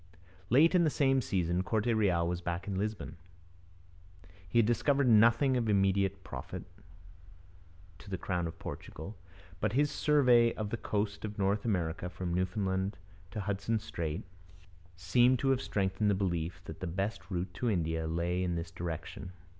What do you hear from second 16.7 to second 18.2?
the best route to India